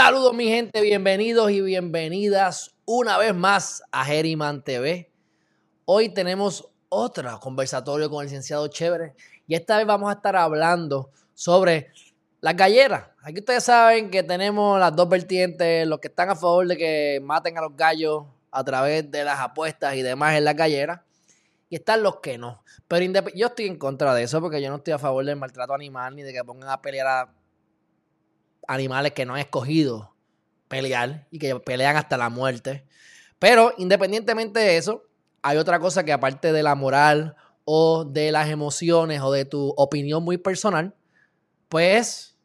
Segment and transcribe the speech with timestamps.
[0.00, 5.10] Saludos mi gente, bienvenidos y bienvenidas una vez más a Geriman TV.
[5.86, 9.16] Hoy tenemos otro conversatorio con el licenciado Chévere
[9.48, 11.90] y esta vez vamos a estar hablando sobre
[12.40, 13.08] las galleras.
[13.24, 17.20] Aquí ustedes saben que tenemos las dos vertientes, los que están a favor de que
[17.20, 18.22] maten a los gallos
[18.52, 21.00] a través de las apuestas y demás en las galleras
[21.68, 22.62] y están los que no.
[22.86, 25.74] Pero yo estoy en contra de eso porque yo no estoy a favor del maltrato
[25.74, 27.37] animal ni de que pongan a pelear a
[28.68, 30.14] animales que no han escogido
[30.68, 32.84] pelear y que pelean hasta la muerte.
[33.38, 35.02] Pero independientemente de eso,
[35.42, 37.34] hay otra cosa que aparte de la moral
[37.64, 40.94] o de las emociones o de tu opinión muy personal,
[41.68, 42.36] pues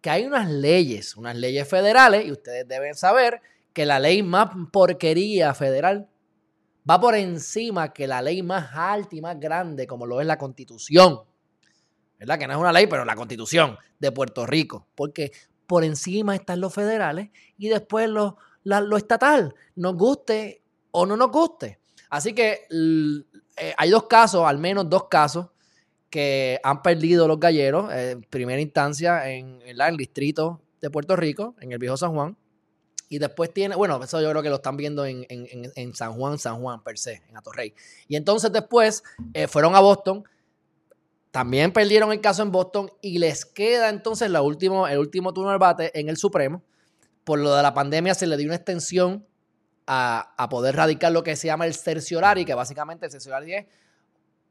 [0.00, 3.40] que hay unas leyes, unas leyes federales, y ustedes deben saber
[3.72, 6.08] que la ley más porquería federal
[6.88, 10.38] va por encima que la ley más alta y más grande, como lo es la
[10.38, 11.20] constitución.
[12.18, 12.38] ¿Verdad?
[12.38, 14.86] Que no es una ley, pero la constitución de Puerto Rico.
[14.94, 15.32] Porque
[15.70, 18.36] por encima están los federales y después lo,
[18.96, 21.78] estatal, nos guste o no nos guste.
[22.08, 22.66] Así que
[23.56, 25.46] eh, hay dos casos, al menos dos casos,
[26.10, 31.70] que han perdido los galleros en primera instancia en, el distrito de Puerto Rico, en
[31.70, 32.36] el viejo San Juan.
[33.08, 36.60] Y después tiene, bueno, eso yo creo que lo están viendo en, San Juan, San
[36.60, 37.72] Juan per se, en Atorrey.
[38.08, 39.04] Y entonces después
[39.34, 40.24] eh, fueron a Boston
[41.30, 45.50] también perdieron el caso en Boston y les queda entonces la último, el último turno
[45.50, 46.62] de debate en el Supremo.
[47.24, 49.26] Por lo de la pandemia se le dio una extensión
[49.86, 53.66] a, poder radicar lo que se llama el cerciorari, que básicamente el cerciorari es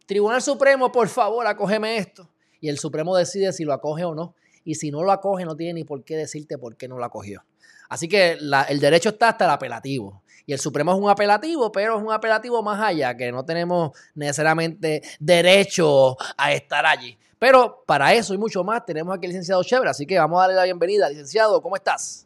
[0.06, 2.30] Tribunal Supremo, por favor, acógeme esto.
[2.60, 4.36] Y el Supremo decide si lo acoge o no.
[4.64, 7.06] Y si no lo acoge, no tiene ni por qué decirte por qué no lo
[7.06, 7.46] acogió.
[7.90, 10.24] Así que el derecho está hasta el apelativo.
[10.50, 13.92] Y el Supremo es un apelativo, pero es un apelativo más allá, que no tenemos
[14.16, 17.20] necesariamente derecho a estar allí.
[17.38, 20.42] Pero para eso y mucho más tenemos aquí al licenciado Chevra, así que vamos a
[20.42, 21.08] darle la bienvenida.
[21.08, 22.26] Licenciado, ¿cómo estás?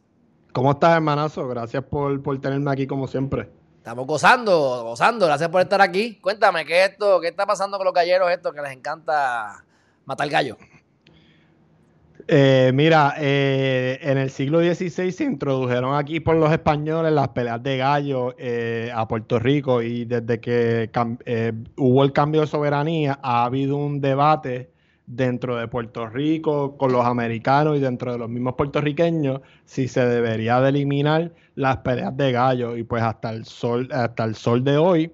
[0.54, 1.46] ¿Cómo estás, hermanazo?
[1.48, 3.50] Gracias por, por tenerme aquí como siempre.
[3.76, 5.26] Estamos gozando, gozando.
[5.26, 6.18] Gracias por estar aquí.
[6.22, 9.66] Cuéntame, ¿qué, esto, qué está pasando con los galleros esto que les encanta
[10.06, 10.56] matar gallo?
[12.26, 17.62] Eh, mira, eh, en el siglo XVI se introdujeron aquí por los españoles las peleas
[17.62, 20.90] de gallo eh, a Puerto Rico y desde que
[21.76, 24.70] hubo el cambio de soberanía ha habido un debate
[25.06, 30.06] dentro de Puerto Rico con los americanos y dentro de los mismos puertorriqueños si se
[30.06, 34.64] debería de eliminar las peleas de gallo y pues hasta el sol hasta el sol
[34.64, 35.12] de hoy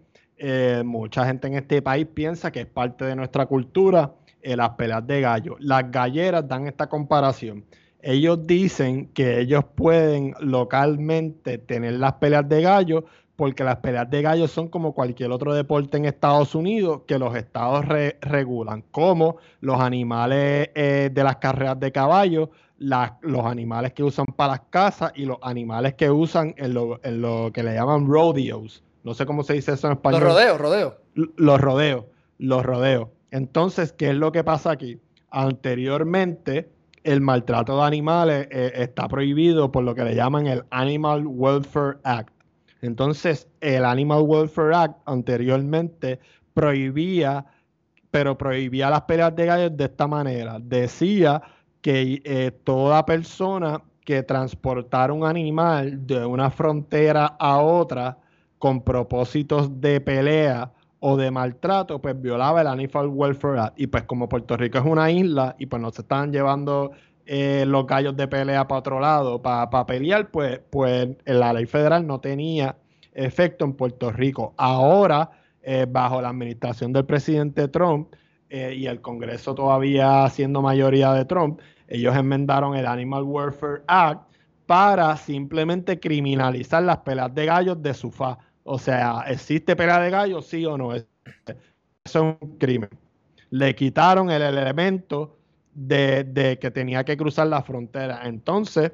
[0.85, 5.07] mucha gente en este país piensa que es parte de nuestra cultura en las peleas
[5.07, 5.57] de gallo.
[5.59, 7.65] Las galleras dan esta comparación.
[8.03, 13.05] Ellos dicen que ellos pueden localmente tener las peleas de gallo
[13.41, 17.35] porque las peleas de gallo son como cualquier otro deporte en Estados Unidos que los
[17.35, 17.87] estados
[18.21, 24.53] regulan, como los animales eh, de las carreras de caballo, los animales que usan para
[24.53, 28.83] las casas y los animales que usan en lo, en lo, que le llaman rodeos.
[29.05, 30.21] No sé cómo se dice eso en español.
[30.23, 30.95] Los rodeos, rodeos.
[31.15, 32.05] Los rodeos,
[32.37, 33.09] los rodeos.
[33.31, 35.01] Entonces, ¿qué es lo que pasa aquí?
[35.31, 36.71] Anteriormente,
[37.05, 41.99] el maltrato de animales eh, está prohibido por lo que le llaman el Animal Welfare
[42.05, 42.35] Act.
[42.83, 46.19] Entonces, el Animal Welfare Act anteriormente
[46.55, 47.47] prohibía,
[48.11, 50.59] pero prohibía las peleas de gallos de esta manera.
[50.61, 51.43] Decía
[51.81, 58.19] que eh, toda persona que transportara un animal de una frontera a otra
[58.59, 63.81] con propósitos de pelea o de maltrato, pues violaba el Animal Welfare Act.
[63.81, 66.93] Y pues como Puerto Rico es una isla y pues no se estaban llevando
[67.27, 72.07] eh, los gallos de pelea para otro lado para pelear, pues, pues la ley federal
[72.07, 72.77] no tenía
[73.15, 74.55] efecto en Puerto Rico.
[74.57, 75.31] Ahora,
[75.63, 78.15] eh, bajo la administración del presidente Trump
[78.49, 84.23] eh, y el Congreso todavía siendo mayoría de Trump, ellos enmendaron el Animal Welfare Act
[84.67, 90.11] para simplemente criminalizar las peleas de gallos de su fa o sea, ¿existe pelea de
[90.11, 90.43] gallo?
[90.43, 90.95] Sí o no.
[90.95, 91.07] Eso
[92.05, 92.91] es un crimen.
[93.51, 95.37] Le quitaron el elemento
[95.75, 98.23] de, que tenía que cruzar la frontera.
[98.25, 98.93] Entonces,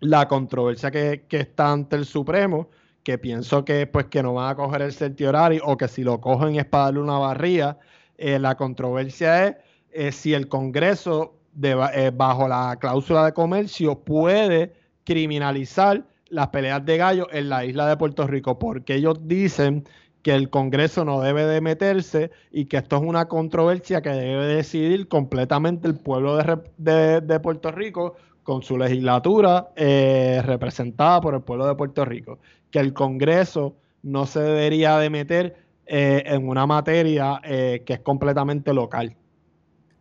[0.00, 2.68] la controversia que, está ante el Supremo,
[3.02, 6.20] que pienso que pues que no van a coger el certiorari o que si lo
[6.20, 7.78] cogen es para darle una barría,
[8.18, 9.56] eh, la controversia es
[9.92, 14.74] eh, si el Congreso, eh, bajo la cláusula de comercio, puede
[15.04, 19.84] criminalizar las peleas de gallo en la isla de Puerto Rico, porque ellos dicen
[20.22, 24.46] que el Congreso no debe de meterse y que esto es una controversia que debe
[24.46, 31.66] decidir completamente el pueblo de, Puerto Rico con su legislatura eh, representada por el pueblo
[31.66, 32.38] de Puerto Rico,
[32.70, 38.00] que el Congreso no se debería de meter eh, en una materia eh, que es
[38.00, 39.16] completamente local.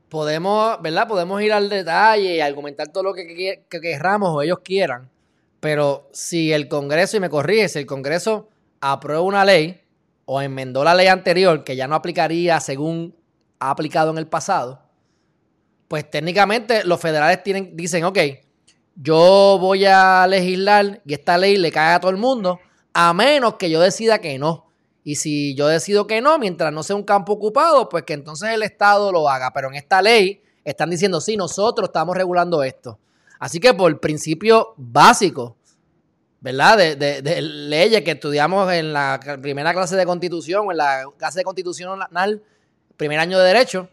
[0.10, 1.08] Podemos, ¿verdad?
[1.08, 5.10] Podemos ir al detalle y argumentar todo lo que, que querramos o ellos quieran
[5.60, 8.50] Pero si el Congreso, y me corrige, si el Congreso
[8.80, 9.82] aprueba una ley
[10.26, 13.16] o enmendó la ley anterior que ya no aplicaría según
[13.60, 14.82] ha aplicado en el pasado,
[15.88, 18.20] pues técnicamente los federales tienen, dicen, ok,
[18.96, 22.60] yo voy a legislar y esta ley le cae a todo el mundo,
[22.94, 24.68] a menos que yo decida que no.
[25.04, 28.50] Y si yo decido que no, mientras no sea un campo ocupado, pues que entonces
[28.50, 29.54] el Estado lo haga.
[29.54, 33.00] Pero en esta ley están diciendo, sí, nosotros estamos regulando esto.
[33.40, 35.58] Así que por principio básico,
[36.40, 36.78] ¿verdad?
[36.78, 42.44] De, leyes que estudiamos en la primera clase de constitución en la clase de constitucional,
[42.96, 43.90] primer año de derecho,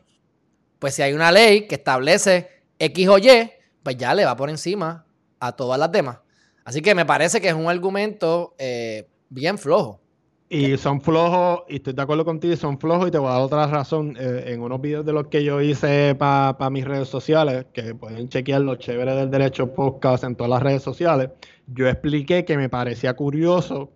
[0.78, 3.50] pues si hay una ley que establece X o Y,
[3.82, 5.06] pues ya le va por encima
[5.40, 6.18] a todas las demás.
[6.64, 10.00] Así que me parece que es un argumento eh, bien flojo.
[10.48, 13.42] Y son flojos, y estoy de acuerdo contigo, son flojos y te voy a dar
[13.42, 14.16] otra razón.
[14.18, 18.28] Eh, en unos videos de los que yo hice para mis redes sociales, que pueden
[18.28, 21.30] chequear los chéveres del derecho podcast en todas las redes sociales,
[21.66, 23.92] yo expliqué que me parecía curioso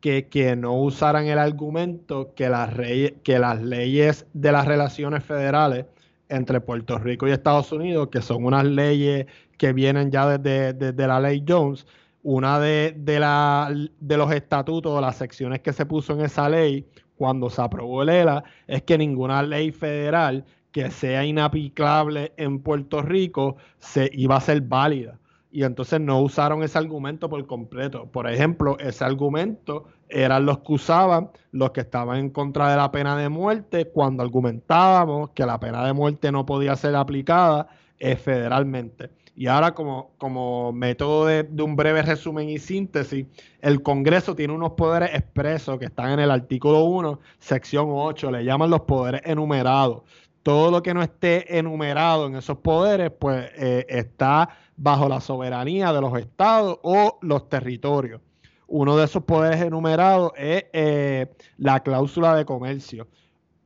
[0.00, 2.74] que, que no usaran el argumento que las,
[3.22, 5.86] que las leyes de las relaciones federales
[6.28, 9.26] entre Puerto Rico y Estados Unidos, que son unas leyes
[9.56, 11.86] que vienen ya desde, desde la ley Jones,
[12.22, 16.86] una de, de, los estatutos, las secciones que se puso en esa ley
[17.16, 23.02] cuando se aprobó el ELA, es que ninguna ley federal que sea inaplicable en Puerto
[23.02, 25.18] Rico se iba a ser válida.
[25.50, 28.06] Y entonces no usaron ese argumento por completo.
[28.06, 32.90] Por ejemplo, ese argumento eran los que usaban los que estaban en contra de la
[32.90, 38.16] pena de muerte cuando argumentábamos que la pena de muerte no podía ser aplicada eh,
[38.16, 39.10] federalmente.
[39.34, 43.26] Y ahora, como, como método de, un breve resumen y síntesis,
[43.60, 48.44] el Congreso tiene unos poderes expresos que están en el artículo 1, sección 8, le
[48.44, 50.02] llaman los poderes enumerados.
[50.42, 55.92] Todo lo que no esté enumerado en esos poderes, pues eh, está bajo la soberanía
[55.92, 58.20] de los estados o los territorios.
[58.66, 61.26] Uno de esos poderes enumerados es eh,
[61.56, 63.06] la cláusula de comercio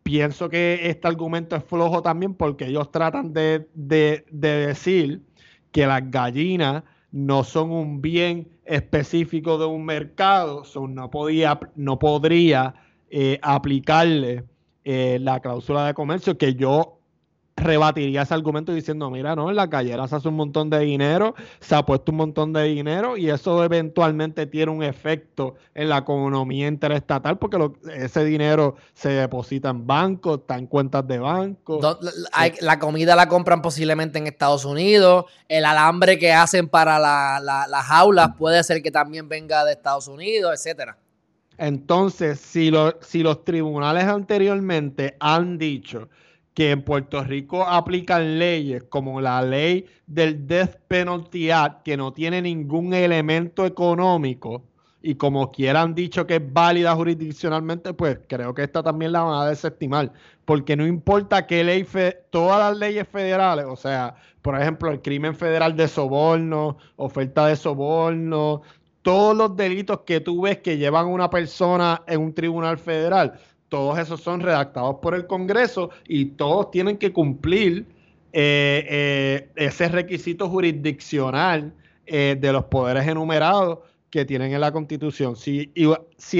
[0.06, 5.20] pienso que este argumento es flojo también porque ellos tratan de, de, decir
[5.76, 12.74] que las gallinas no son un bien específico de un mercado, no, podía, no podría
[13.10, 14.44] eh, aplicarle
[14.84, 16.95] eh, la cláusula de comercio que yo
[17.56, 21.34] rebatiría ese argumento diciendo, mira, no, en la gallera se hace un montón de dinero,
[21.58, 25.98] se ha puesto un montón de dinero y eso eventualmente tiene un efecto en la
[25.98, 31.80] economía interestatal porque ese dinero se deposita en bancos, está en cuentas de banco.
[32.60, 38.36] La, comida la compran posiblemente en Estados Unidos, el alambre que hacen para las jaulas
[38.36, 40.98] puede ser que también venga de Estados Unidos, etcétera.
[41.58, 42.70] Entonces, si,
[43.00, 46.10] si los tribunales anteriormente han dicho
[46.56, 52.14] que en Puerto Rico aplican leyes como la ley del Death Penalty Act, que no
[52.14, 54.64] tiene ningún elemento económico,
[55.02, 59.42] y como quieran dicho que es válida jurisdiccionalmente, pues creo que esta también la van
[59.42, 60.14] a desestimar,
[60.46, 61.86] porque no importa qué ley,
[62.30, 67.56] todas las leyes federales, o sea, por ejemplo, el crimen federal de soborno, oferta de
[67.56, 68.62] soborno,
[69.02, 73.38] todos los delitos que tú ves que llevan a una persona en un tribunal federal,
[73.68, 77.86] todos esos son redactados por el Congreso y todos tienen que cumplir
[78.32, 81.72] eh, eh, ese requisito jurisdiccional
[82.06, 83.78] eh, de los poderes enumerados
[84.10, 85.36] que tienen en la Constitución.
[85.36, 85.72] Si,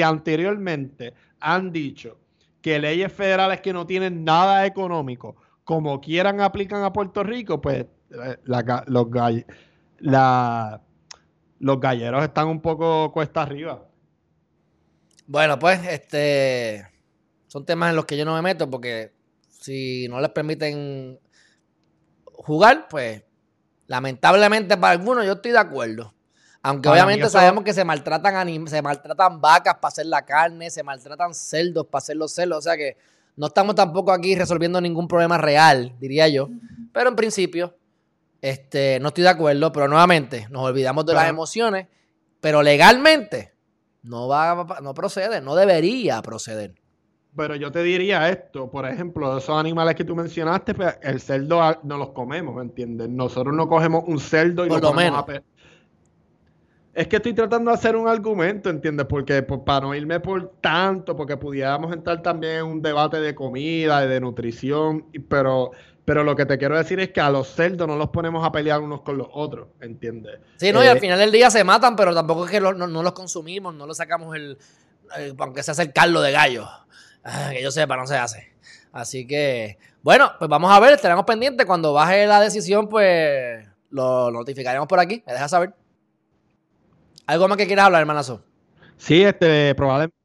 [0.03, 2.19] anteriormente han dicho
[2.61, 7.87] que leyes federales que no tienen nada económico, como quieran, aplican a Puerto Rico, pues
[8.45, 9.11] los,
[11.59, 13.83] los galleros están un poco cuesta arriba.
[15.27, 16.96] Bueno, pues este
[17.57, 19.15] son temas en los que yo no me meto porque
[19.49, 21.19] si no les permiten
[22.35, 23.23] jugar, pues
[23.87, 26.13] lamentablemente para algunos yo estoy de acuerdo.
[26.61, 31.33] Aunque obviamente sabemos que se maltratan se maltratan vacas para hacer la carne, se maltratan
[31.33, 32.99] cerdos para hacer los cerdos, o sea que
[33.37, 36.51] no estamos tampoco aquí resolviendo ningún problema real, diría yo.
[36.93, 37.75] Pero en principio,
[38.43, 41.87] este, no estoy de acuerdo, pero nuevamente nos olvidamos de las emociones,
[42.39, 43.55] pero legalmente
[44.03, 46.75] no va, no procede, no debería proceder.
[47.37, 51.61] Pero yo te diría esto, por ejemplo, esos animales que tú mencionaste, pues el cerdo
[51.83, 53.11] no los comemos, ¿me entiendes?
[53.11, 55.25] Nosotros no cogemos un cerdo y por lo, menos.
[56.95, 59.05] Es que estoy tratando de hacer un argumento, ¿entiendes?
[59.07, 63.35] Porque pues, para no irme por tanto, porque pudiéramos entrar también en un debate de
[63.35, 65.73] comida y de nutrición, pero,
[66.07, 68.51] pero lo que te quiero decir es que a los cerdos no los ponemos a
[68.51, 70.41] pelear unos con los otros, ¿entiendes?
[70.57, 72.73] Sí, no, y al eh, final del día se matan, pero tampoco es que no,
[72.73, 74.57] los consumimos, no los sacamos el,
[75.37, 76.67] aunque se hace el caldo de gallo.
[77.53, 78.53] Que yo sepa, no se hace.
[78.93, 81.67] Así que, bueno, pues vamos a ver, estaremos pendientes.
[81.67, 85.23] Cuando baje la decisión, pues lo notificaremos por aquí.
[85.27, 85.75] Me deja saber.
[87.27, 88.43] ¿Algo más que quieras hablar, hermanazo?
[88.97, 90.17] Sí, este, probablemente.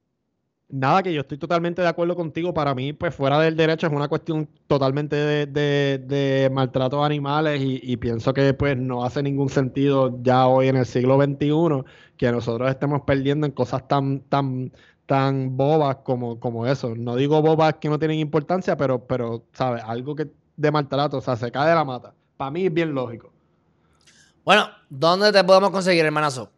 [0.69, 2.53] Nada, que yo estoy totalmente de acuerdo contigo.
[2.53, 7.97] Para mí, pues fuera del derecho es una cuestión totalmente de, maltrato a animales y,
[7.97, 11.83] pienso que pues no hace ningún sentido ya hoy en el siglo XXI
[12.15, 14.71] que nosotros estemos perdiendo en cosas tan, tan,
[15.11, 16.95] tan bobas como, como eso.
[16.95, 19.83] No digo bobas que no tienen importancia, pero, pero, ¿sabes?
[19.85, 22.13] Algo que de maltrato, o sea, se cae de la mata.
[22.37, 23.33] Para mí es bien lógico.
[24.45, 26.49] Bueno, ¿dónde te podemos conseguir, hermanazo?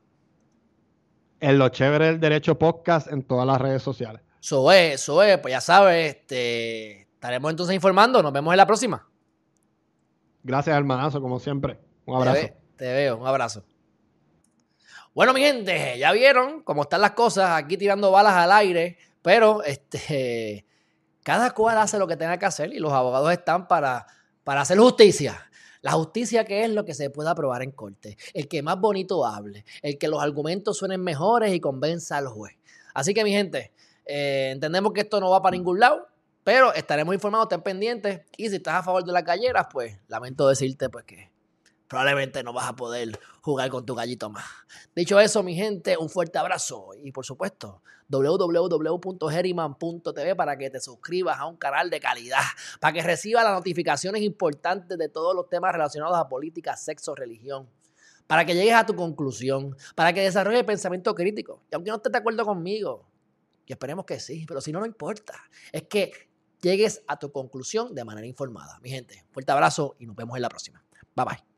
[1.43, 4.21] en lo chévere del derecho podcast en todas las redes sociales.
[4.41, 8.65] Eso es, eso es, pues ya sabes, este, estaremos entonces informando, nos vemos en la
[8.65, 9.05] próxima.
[10.41, 11.77] Gracias, hermanazo, como siempre.
[12.05, 12.47] Un abrazo.
[12.77, 13.65] Te, veo, un abrazo.
[15.13, 19.61] Bueno, mi gente, ya vieron cómo están las cosas aquí tirando balas al aire, pero
[19.63, 20.65] este,
[21.21, 24.07] cada cual hace lo que tenga que hacer y los abogados están para,
[24.43, 25.39] para hacer justicia.
[25.81, 29.23] La justicia que es lo que se pueda aprobar en corte, el que más bonito
[29.23, 32.55] hable, el que los argumentos suenen mejores y convenza al juez.
[32.95, 33.71] Así que mi gente,
[34.07, 36.07] eh, entendemos que esto no va para ningún lado,
[36.43, 40.47] pero estaremos informados, estén pendientes y si estás a favor de las galleras, pues lamento
[40.47, 41.32] decirte pues que
[41.93, 44.43] probablemente no vas a poder jugar con tu gallito más.
[44.95, 51.37] Dicho eso, mi gente, un fuerte abrazo y por supuesto, www.geriman.tv para que te suscribas
[51.37, 52.41] a un canal de calidad,
[52.79, 57.69] para que recibas las notificaciones importantes de todos los temas relacionados a política, sexo, religión,
[58.25, 61.61] para que llegues a tu conclusión, para que desarrolles pensamiento crítico.
[61.71, 63.05] Y aunque no estés de acuerdo conmigo,
[63.67, 65.35] y esperemos que sí, pero si no, no importa.
[65.71, 66.11] Es que
[66.59, 68.79] llegues a tu conclusión de manera informada.
[68.81, 70.83] Mi gente, fuerte abrazo y nos vemos en la próxima.
[71.15, 71.52] Bye bye.